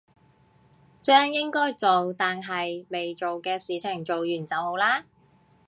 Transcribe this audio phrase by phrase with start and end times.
[0.99, 5.05] 將應該做但係未做嘅事情做完就好啦